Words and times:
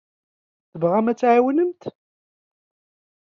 Tebɣamt 0.71 1.07
ad 1.11 1.15
iyi-tɛiwnemt? 1.19 1.81